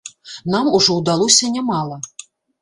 Нам 0.53 0.69
ужо 0.77 0.95
ўдалося 1.01 1.51
нямала. 1.59 2.01